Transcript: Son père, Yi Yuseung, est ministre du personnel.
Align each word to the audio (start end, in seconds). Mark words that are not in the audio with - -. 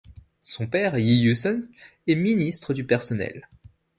Son 0.41 0.65
père, 0.65 0.97
Yi 0.97 1.21
Yuseung, 1.21 1.61
est 2.07 2.15
ministre 2.15 2.73
du 2.73 2.83
personnel. 2.83 3.47